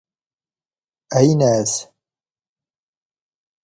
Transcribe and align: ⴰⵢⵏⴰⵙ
ⴰⵢⵏⴰⵙ 1.17 1.73